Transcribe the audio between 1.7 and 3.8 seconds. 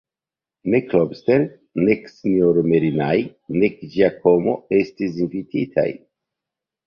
nek S-ro Merinai, nek